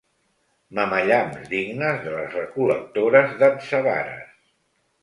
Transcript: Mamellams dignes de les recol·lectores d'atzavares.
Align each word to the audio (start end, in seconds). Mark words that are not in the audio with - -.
Mamellams 0.79 1.45
dignes 1.51 2.01
de 2.07 2.17
les 2.17 2.35
recol·lectores 2.39 3.39
d'atzavares. 3.45 4.39